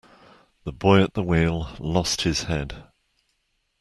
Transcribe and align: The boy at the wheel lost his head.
The 0.63 0.71
boy 0.73 1.03
at 1.03 1.13
the 1.13 1.21
wheel 1.21 1.75
lost 1.79 2.23
his 2.23 2.45
head. 2.45 2.85